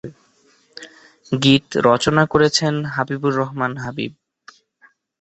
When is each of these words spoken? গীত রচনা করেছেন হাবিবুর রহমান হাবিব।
গীত 1.31 1.65
রচনা 1.87 2.23
করেছেন 2.33 2.73
হাবিবুর 2.93 3.33
রহমান 3.35 3.71
হাবিব। 3.77 4.11